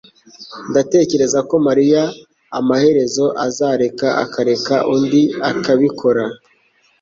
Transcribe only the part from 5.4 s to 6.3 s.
akabikora